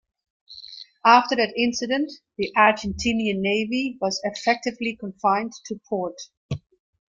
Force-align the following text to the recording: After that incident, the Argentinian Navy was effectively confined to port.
After 1.05 1.35
that 1.35 1.53
incident, 1.55 2.11
the 2.35 2.51
Argentinian 2.57 3.37
Navy 3.39 3.99
was 4.01 4.19
effectively 4.23 4.95
confined 4.95 5.53
to 5.67 5.79
port. 5.87 6.19